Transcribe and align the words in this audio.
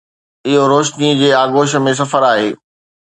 اهو 0.49 0.63
روشنيءَ 0.71 1.13
جي 1.19 1.29
آغوش 1.43 1.71
۾ 1.85 1.93
سفر 2.01 2.21
آهي. 2.33 2.49